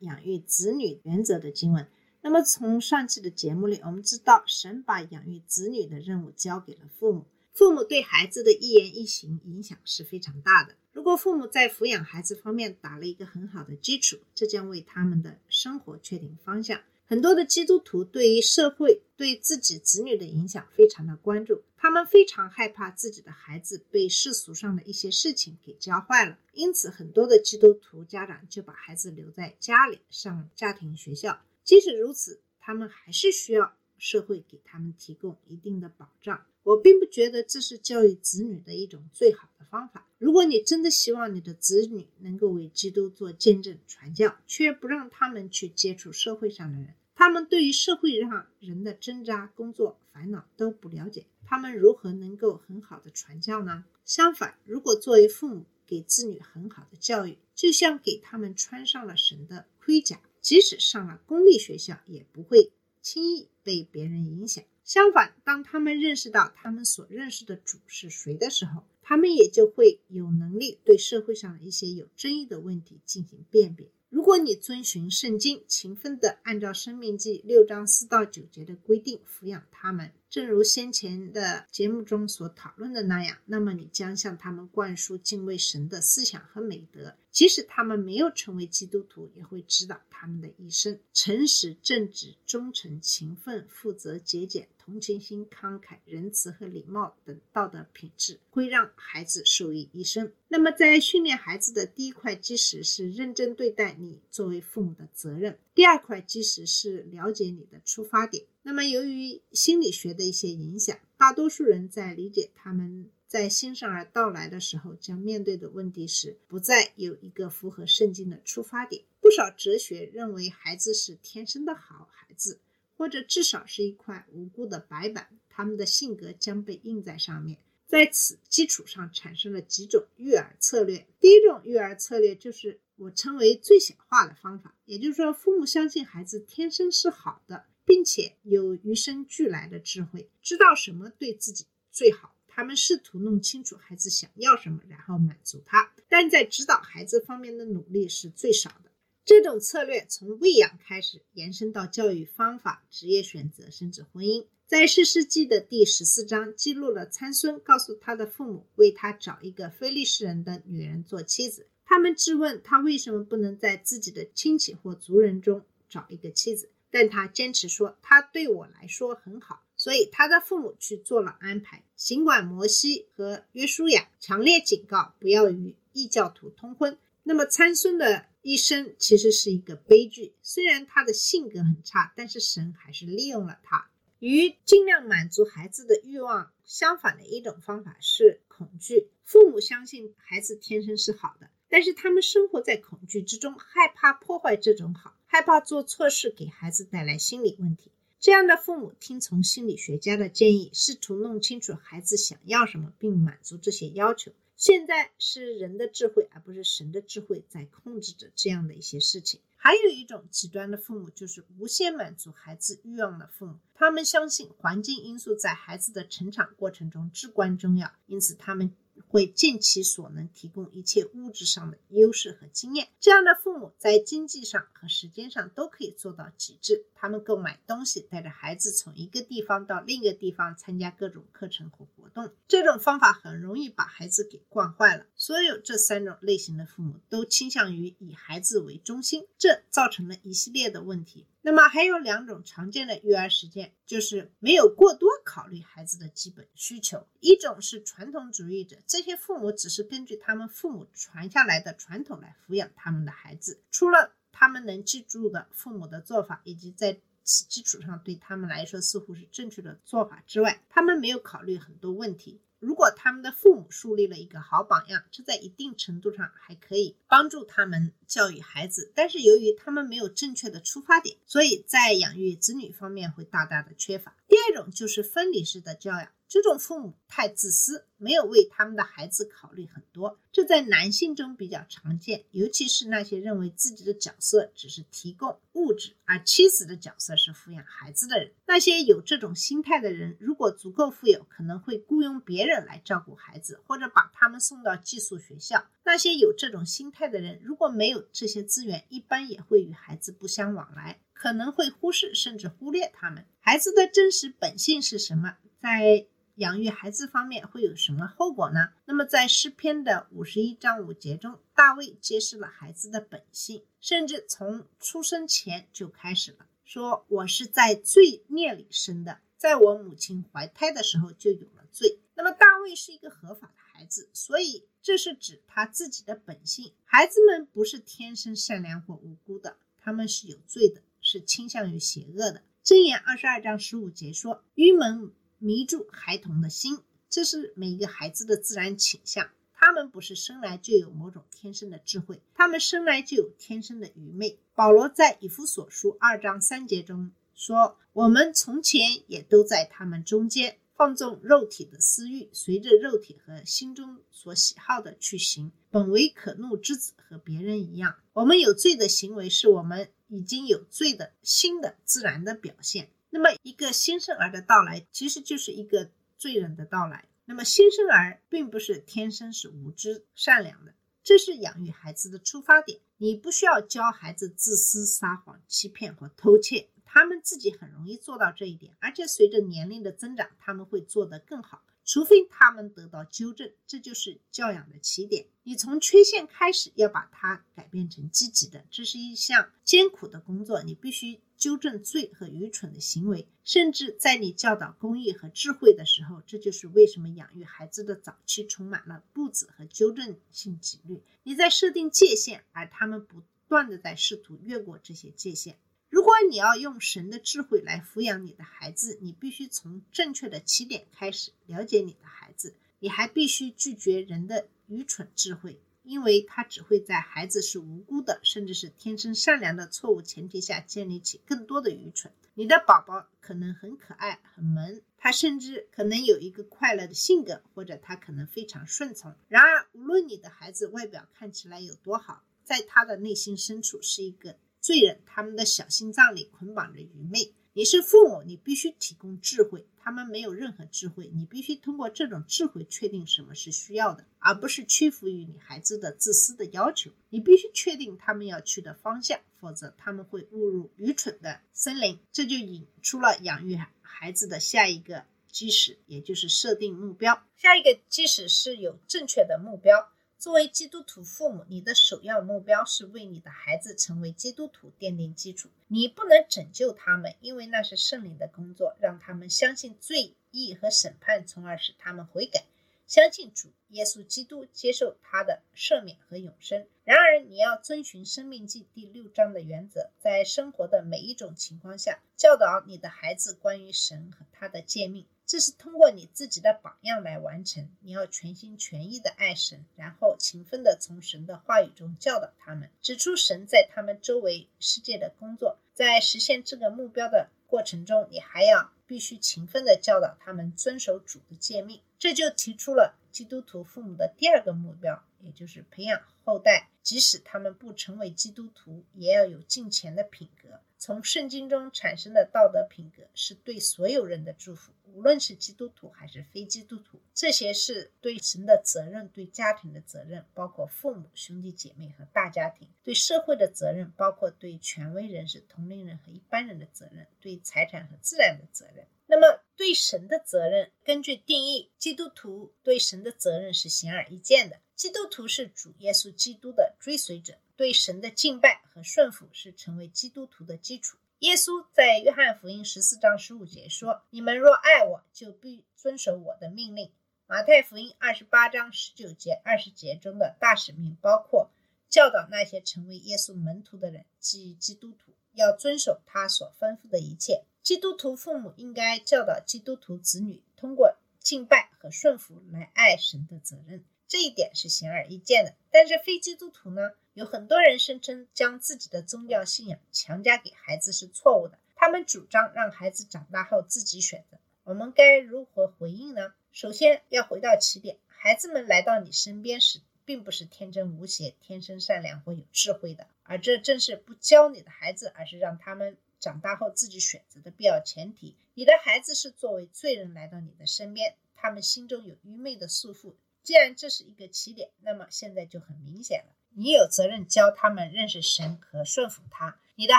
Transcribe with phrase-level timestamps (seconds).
[0.00, 1.86] 养育子女原则的经文。
[2.22, 10.74] 那么从上期的节目里，我们知道神把养育子女的任务交给了父母，父母对孩子的一言一行影响是非常大的。
[10.92, 16.80] 如果父母在抚养孩子方面打了一个很好的基础，这将为他们的生活确定方向。
[17.08, 31.40] 很多的基督徒对于社会对自己子女的影响非常的关注，他们非常害怕自己的孩子被世俗上的一些事情给教坏了，因此很多的基督徒家长就把孩子留在家里上家庭学校。
[31.62, 36.44] 即使如此，他们还是需要社会给他们提供一定的保障。
[36.66, 40.04] 我并不觉得这是教育子女的一种最好的方法。
[40.18, 53.84] 如果你真的希望你的子女能够为基督做见证传教，却不让他们去接触社会上的人，他们对于社会上人的挣扎、工作、烦恼都不了解，他们如何能够很好的传教呢？
[54.04, 64.64] 相反，如果作为父母给子女很好的教育，就像给他们穿上了神的盔甲，即使上了公立学校，也不会轻易被别人影响。
[64.86, 73.90] 相反，当他们认识到他们所认识的主是谁的时候，他们也就会有能力对社会上的一些有争议的问题进行辨别。
[74.08, 87.14] 如果你遵循圣经，勤奋地按照《生命记》六章四到九节的规定抚养他们，正如先前的节目中所讨论的那样，那么你将向他们灌输敬畏神的思想和美德。
[87.30, 90.98] 即使他们没有成为基督徒，也会指导他们的一生。
[91.12, 100.32] 诚实、正直、忠诚、勤奋、负责、节俭、同情心、慷慨、仁慈和礼貌等道德品质，会让孩子受益一生。
[100.48, 108.46] 那么，在训练孩子的第一块基石是认真对待你作为父母的责任，第二块基石是了解你的出发点。
[108.62, 119.04] 那么，由于心理学的一些影响，大多数人在理解他们在新生儿到来的时候将面对的问题时，不再有一个符合圣经的出发点。
[119.20, 122.58] 不少哲学认为孩子是天生的好孩子，
[122.96, 127.58] 或者至少是一块无辜的白板，他们的性格将被印在上面。
[127.86, 131.06] 在此基础上产生了几种育儿策略。
[131.20, 142.34] 第一种育儿策略就是我称为最小化的方法，也就是说，父母相信孩子天生是好的，并且有与生俱来的智慧，知道什么对自己最好。
[142.48, 148.90] 他们试图弄清楚孩子想要什么，然后满足他，但在指导孩子方面的努力是最少的。
[149.26, 154.46] 这种策略从喂养开始，延伸到教育方法、职业选择，甚至婚姻。
[154.66, 161.68] 在《士师记》的第十四章记录了参孙告诉他的父母，为他找一个非利士人的女人做妻子。
[161.84, 171.84] 他们质问他为什么不能在自己的亲戚或族人中找一个妻子，但他坚持说他对我来说很好，所以他的父母去做了安排。
[171.94, 180.34] 尽管摩西和约书亚强烈警告不要与异教徒通婚，那么参孙的一生其实是一个悲剧。
[180.42, 183.90] 虽然他的性格很差，但是神还是利用了他。
[184.18, 189.10] 与尽量满足孩子的欲望相反的一种方法是恐惧。
[189.24, 197.90] 父母相信孩子天生是好的，但是他们生活在恐惧之中，害怕破坏这种好，害怕做错事给孩子带来心理问题。
[198.18, 204.32] 这样的父母听从心理学家的建议，试图弄清楚孩子想要什么，并满足这些要求。
[204.56, 209.40] 现在是人的智慧，而不是神的智慧在控制着这样的一些事情。
[209.54, 213.58] 还有一种极端的父母，就是无限满足孩子欲望的父母。
[213.74, 218.74] 他们相信环境因素在孩子的成长过程中至关重要，因此他们
[219.08, 222.88] 会尽其所能提供一切物质上的优势和经验。
[223.00, 226.86] 这样的父母在经济上和时间上都可以做到极致。
[226.94, 232.32] 他们购买东西，带着孩子从一个地方到另一个地方参加各种课程和活动。
[232.48, 235.06] 这种方法很容易把孩子给惯坏了。
[235.14, 241.26] 所有这三种类型的父母都倾向于以孩子为中心，这造成了一系列的问题。
[241.46, 247.06] 那么还有两种常见的育儿实践，就是没有过多考虑孩子的基本需求。
[247.20, 262.40] 一种是传统主义者，这些父母只是根据他们父母传下来的传统来抚养他们的孩子，除了他们能记住的父母的做法，以及在此基础上对他们来说似乎是正确的做法之外，他们没有考虑很多问题。
[262.58, 268.92] 如果他们的父母树立了一个好榜样，这在一定程度上还可以帮助他们教育孩子。
[268.94, 274.16] 但是由于他们没有正确的出发点，所以在养育子女方面会大大的缺乏。
[274.26, 288.32] 第二种就是分离式的教养，这种父母太自私，没有为他们的孩子考虑很多，这在男性中比较常见，尤其是那些认为自己的角色只是提供物质，而妻子的角色是抚养孩子的人。
[288.46, 295.64] 那些有这种心态的人，如果足够富有，可能会雇佣别人来照顾孩子，或者把他们送到寄宿学校。
[295.84, 303.24] 那些有这种心态的人，如果没有这些资源，一般也会与孩子不相往来，可能会忽视甚至忽略他们。
[303.38, 305.36] 孩子的真实本性是什么？
[305.62, 308.68] 在养育孩子方面会有什么后果呢？
[308.84, 322.00] 那么在诗篇的五十一章五节中，大卫揭示了孩子的本性，甚至从出生前就开始了，说我是在罪孽里生的，在我母亲怀胎的时候就有了罪。
[322.14, 326.74] 那么大卫是一个合法的孩子，所以这是指他自己的本性。
[326.84, 332.42] 孩子们不是天生善良或无辜的，他们是有罪的，是倾向于邪恶的。
[332.62, 336.78] 箴言二十二章十五节说：“愚蒙迷住孩童的心，
[337.08, 339.30] 这是每一个孩子的自然倾向。
[339.52, 357.96] 他们不是生来就有某种天生的智慧，他们生来就有天生的愚昧。”保罗在以弗所书二章三节中说：“我们从前也都在他们中间。”放纵肉体的私欲，随着肉体和心中所喜好的去行，本为可怒之子，和别人一样。
[358.12, 362.90] 我们有罪的行为，是我们已经有罪的新的自然的表现。
[363.10, 367.08] 那么，一个新生儿的到来，其实就是一个罪人的到来。
[367.24, 372.80] 那么，新生儿并不是天生是无知善良的，这是养育孩子的出发点。
[372.98, 376.68] 你不需要教孩子自私、撒谎、欺骗和偷窃。
[376.84, 381.62] 他们自己很容易做到这一点，而且随着年龄的增长，他们会做得更好。
[381.84, 385.26] 除非他们得到纠正，这就是教养的起点。
[385.42, 390.62] 你从缺陷开始，要把它改变成积极的，这是一项艰苦的工作。
[390.62, 401.02] 你必须纠正罪和愚蠢的行为，甚至在你教导公义和智慧的时候，这就是为什么养育孩子的早期充满了步子和纠正性纪律。
[401.22, 405.56] 你在设定界限，而他们不断的在试图越过这些界限。
[405.88, 412.54] 如果你要用神的智慧来抚养你的孩子，你必须从正确的起点开始了解你的孩子。
[412.78, 422.12] 你还必须拒绝人的愚蠢智慧，因为他只会在孩子是无辜的，甚至是天生善良的错误前提下建立起更多的愚蠢。
[422.34, 429.14] 你的宝宝可能很可爱、很萌，他甚至可能有一个快乐的性格，或者他可能非常顺从。
[429.28, 434.36] 然而，无论你的孩子外表看起来有多好，在他的内心深处是一个。
[434.58, 437.32] 罪人，他们的小心脏里捆绑着愚昧。
[437.56, 446.90] 你是父母，你必须提供智慧，他们没有任何智慧，你必须通过这种智慧确定什么是需要的，而不是屈服于你孩子的自私的要求。
[447.08, 451.98] 你必须确定他们要去的方向，否则他们会误入愚蠢的森林。
[452.12, 457.24] 这就引出了养育孩子的下一个基石，也就是设定目标。
[457.38, 459.90] 下一个基石是有正确的目标。
[460.18, 465.50] 作为基督徒父母，你的首要目标是为你的孩子成为基督徒奠定基础。
[465.68, 472.44] 你不能拯救他们，因为那是圣灵的工作，让他们相信罪意和审判，从而使他们悔改，
[472.86, 476.66] 相信主耶稣基督，接受他的赦免和永生。
[476.84, 485.04] 然而，你要遵循《生命记》第六章的原则，在生活的每一种情况下，教导你的孩子关于神和他的诫命。
[485.26, 487.68] 这是通过你自己的榜样来完成。
[487.80, 495.58] 你要全心全意的爱神，然后勤奋的从神的话语中教导他们，指出神在他们周围世界的工作。
[495.74, 501.80] 在实现这个目标的过程中，你还要必须勤奋的教导他们遵守主的诫命。
[501.98, 510.60] 这就提出了基督徒父母的第二个目标，也就是培养后代，即使他们不成为基督徒，也要有敬虔的品格。
[510.78, 514.72] 从圣经中产生的道德品格是对所有人的祝福。
[514.96, 528.86] 无论是基督徒还是非基督徒，这些是对神的责任，对家庭的责任，包括父母、兄弟姐妹和大家庭；对社会的责任，包括对权威人士、同龄人和一般人的责任；对财产和自然的责任。
[529.06, 534.62] 那么，对神的责任，根据定义，基督徒对神的责任是显而易见的。
[534.74, 540.96] 基督徒是主耶稣基督的追随者，对神的敬拜和顺服是成为基督徒的基础。
[541.20, 546.92] 耶稣在约翰福音十四章十五节说：“你们若爱我，就必遵守我的命令。”
[547.26, 551.50] 马太福音二十八章十九节、二十节中的大使命包括
[551.88, 557.44] 教导那些成为耶稣门徒的人，即基督徒，要遵守他所吩咐的一切。
[557.62, 563.82] 基督徒父母应该教导基督徒子女，通过敬拜和顺服来爱神的责任。
[564.06, 565.54] 这一点是显而易见的。
[565.70, 574.36] 但是非基督徒呢，有很多人声称将自己的宗教信仰强加给孩子是错误的，他们主张让孩子长大后自己选择。
[574.64, 576.34] 我们该如何回应呢？
[576.52, 588.36] 首先要回到起点，孩子们来到你身边时，并不是天真无邪、天生善良或有智慧的，而这正是不教你的孩子，而是让他们长大后自己选择的必要前提。
[588.52, 593.14] 你的孩子是作为罪人来到你的身边，他们心中有愚昧的束缚。
[593.42, 599.58] 既然这是一个起点，那么现在就很明显了，你有责任教他们认识神和顺服他。
[599.74, 599.98] 你的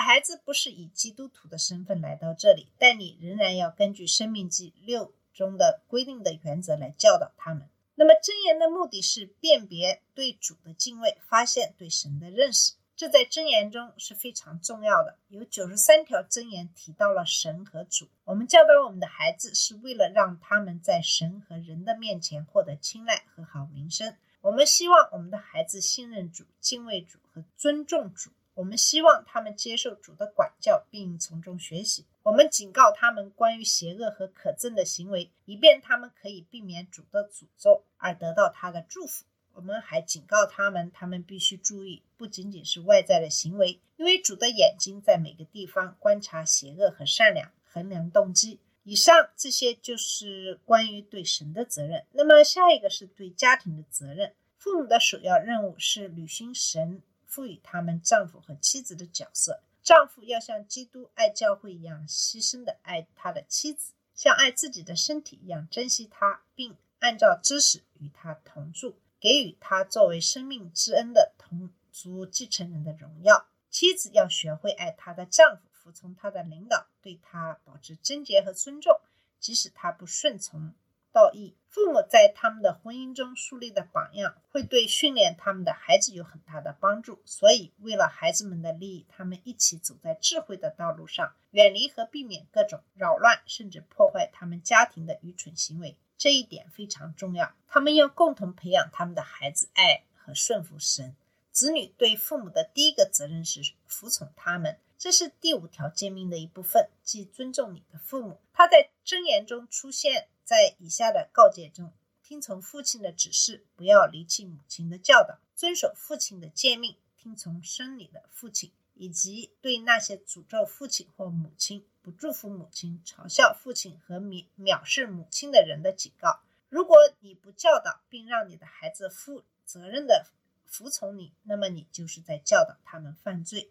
[0.00, 7.68] 孩子不是以基督徒的身份来到这里，但你仍然要根据《生命记》六中的规定的原则来教导他们。
[7.94, 15.16] 那么箴言的目的是辨别对主的敬畏，发现对神的认识，这在箴言中是非常重要的。
[15.28, 18.08] 有九十三条箴言提到了神和主。
[18.24, 24.16] 我们教导我们的孩子，是为了让他们在神和人的面前获得青睐和好名声。
[24.48, 28.30] 我们希望我们的孩子信任主、敬畏主和尊重主。
[28.54, 32.06] 我们希望他们接受主的管教，并从中学习。
[32.22, 39.26] 我们警告他们关于邪恶和可憎的行为，以便他们可以避免主的诅咒而得到他的祝福。
[39.52, 48.58] 我们还警告他们，他们必须注意，不仅仅是外在的行为，因为主的眼睛在每个地方观察邪恶和善良，衡量动机。
[48.88, 52.06] 以上这些就是关于对神的责任。
[52.12, 54.34] 那么下一个是对家庭的责任。
[54.56, 57.02] 父母的首要任务是履行神。
[57.26, 59.60] 赋予他们丈夫和妻子的角色。
[59.82, 73.46] 丈夫要像基督爱教会一样牺牲的爱他的妻子，像爱自己的身体一样珍惜他，并按照知识与他同住，给予他作为生命之恩的同族继承人的荣耀。
[73.68, 79.00] 妻子要学会爱她的丈夫，服从他的领导，对他保持贞洁和尊重，
[79.40, 80.74] 即使他不顺从。
[81.10, 87.22] 道义，父母在他们的婚姻中树立的榜样，会对训练他们的孩子有很大的帮助。
[87.24, 95.96] 所以，为了孩子们的利益，他们一起走在智慧的道路上，远离和避免各种扰乱甚至破坏他们家庭的愚蠢行为。
[96.18, 97.54] 这一点非常重要。
[97.66, 101.16] 他们要共同培养他们的孩子爱和顺服神。
[101.50, 108.40] 子女对父母的第一个责任是服从他们，这是第五条诫命的一部分，即尊重你的父母。
[108.52, 110.28] 他在箴言中出现。
[110.48, 126.40] 在以下的告诫中，听从父亲的指示，不要离弃母亲的教导，遵守父亲的诫命，听从生你的父亲，以及对那些诅咒父亲或母亲、不祝福母亲、嘲笑父亲和藐藐视母亲的人的警告。
[126.70, 130.28] 如果你不教导并让你的孩子负责任的
[130.64, 133.68] 服从你，那么你就是在教导他们犯罪。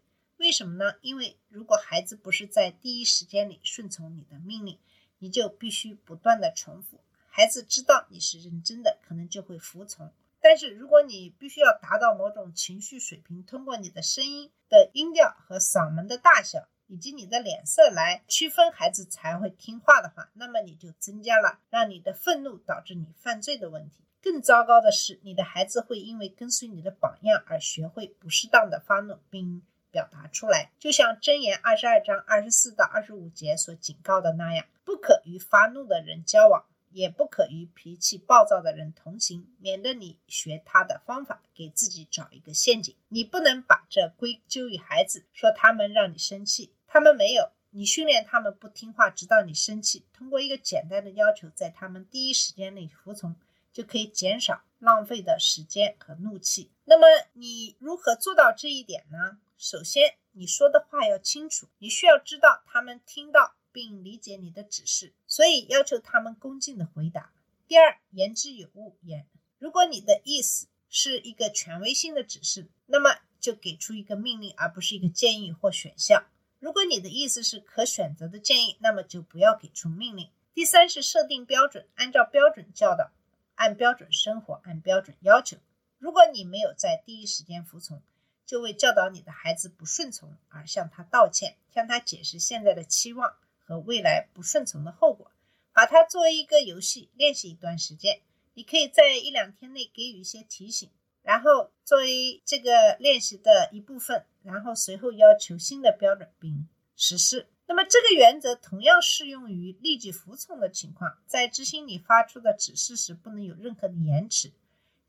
[0.48, 0.94] 为什么呢？
[1.02, 4.80] 因为如果孩子不是在第一时间里顺从你的命令，
[5.20, 10.10] 你就必须不断的重复，孩子知道你是认真的，可能就会服从。
[10.40, 24.06] 但是如果你必须要达到某种情绪水平，通过你的声音的音调和嗓门的大小，以及你的脸色来区分孩子才会听话的话，那么你就增加了让你的愤怒导致你犯罪的问题。
[24.22, 29.62] 更糟糕的是，你的孩子会因为跟随你的榜样而学会不适当的发怒，并。
[29.98, 42.96] 表达出来，就像箴言二十二章二十四到二十五节所警告的那样，不可与发怒的人交往，也不可与脾气暴躁的人同行，免得你学他的方法，给自己找一个陷阱。
[43.08, 50.06] 你不能把这归咎于孩子，说他们让你生气，他们没有，你训练他们不听话，直到你生气。
[50.14, 53.36] 通过一个简单的要求，在他们第一时间内服从，
[53.74, 56.70] 就可以减少浪费的时间和怒气。
[56.86, 59.40] 那么你如何做到这一点呢？
[59.58, 67.34] 首先，你说的话要清楚，你需要知道他们听到并理解你的指示，所以要求他们恭敬的回答。
[67.68, 68.96] 第二，言之有物。
[69.02, 69.26] 言，
[69.58, 76.28] 如果你的意思是一个权威性的指示，那么就给出一个命令，而不是一个建议或选项。
[76.60, 80.30] 如果你的意思是可选择的建议，那么就不要给出命令。
[80.54, 83.12] 第三是设定标准，按照标准教导，
[83.56, 85.58] 按标准生活，按标准要求。
[85.98, 88.02] 如果你没有在第一时间服从，
[88.48, 95.30] 就为教导你的孩子不顺从而向他道歉，向他解释现在的期望和未来不顺从的后果，
[95.74, 98.22] 把它作为一个游戏练习一段时间。
[98.54, 100.90] 你可以在一两天内给予一些提醒，
[101.22, 107.48] 然后作为这个练习的一部分，然后随后要求新的标准并实施。
[107.68, 114.54] 那么这个原则同样适用于立即服从的情况，在执行你发出的指示时不能有任何的延迟，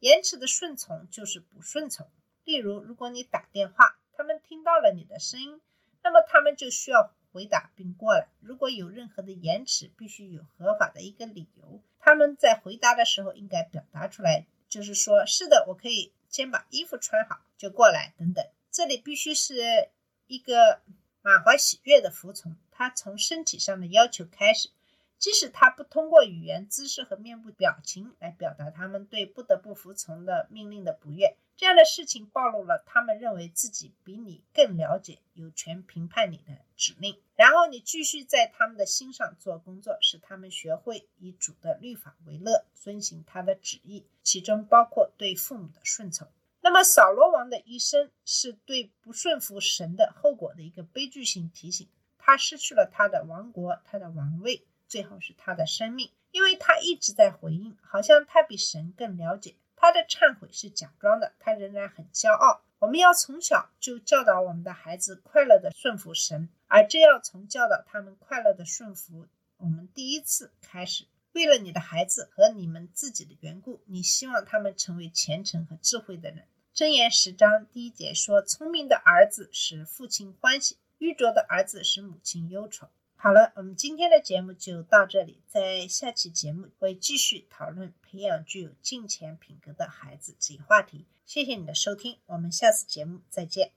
[0.01, 2.11] 延迟的顺从就是不顺从。
[2.49, 5.61] 例如，如果你打电话，他们听到了你的声音，
[6.03, 8.27] 那么他们就需要回答并过来。
[8.41, 11.83] 如果有任何的延迟，必须有合法的一个理由。
[11.99, 18.43] 他们在回答的时候应该表达出来，就是说是的，我可以先把衣服穿好就过来等等。
[18.71, 19.91] 这里必须是
[20.27, 20.81] 一个
[21.21, 24.71] 满怀喜悦的服从，他从身体上的要求开始。
[25.19, 37.21] 即使他不通过语言、姿势和面部表情来表达他们对不得不服从的命令的不悦，这样的事情暴露了他们认为自己比你更了解、有权评判你的指令。
[37.35, 46.29] 然后你继续在他们的心上做工作，使他们学会以主的律法为乐，遵行他的旨意，其中包括对父母的顺从。
[46.61, 51.89] 那么扫罗王的一生是对不顺服神的后果的一个悲剧性提醒，
[52.19, 54.65] 他失去了他的王国、他的王位。
[54.87, 59.57] 最后是他的生命，因为他一直在回应，好像他比神更了解。
[59.89, 62.61] 他的忏悔是假装的，他仍然很骄傲。
[62.79, 69.27] 我们要从小就教导我们的孩子快乐的顺服神，而这要从教导他们快乐的顺服
[69.57, 71.07] 我们第一次开始。
[71.33, 76.45] 为了你的孩子和你们自己的缘故，你希望他们成为虔诚和智慧的人。
[76.75, 91.05] 箴言十章第一节说：“聪明的儿子使父亲欢喜，愚拙的儿子使母亲忧愁。”好了，我们今天的节目就到这里，在下期节目会继续讨论培养具有金钱品格的孩子这一话题。
[91.27, 93.73] 谢谢你的收听，我们下次节目再见。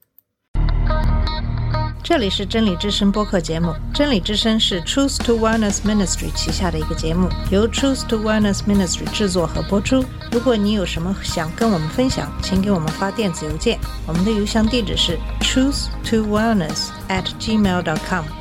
[2.04, 10.06] 这里是真理之声播客节目，真理之声是 Truth to Wellness Ministry 旗下的一个节目，由 Truth to Wellness Ministry 制作和播出。
[10.32, 18.41] 如果你有什么想跟我们分享，请给我们发电子邮件，我们的邮箱地址是 truth to wellness at gmail.com。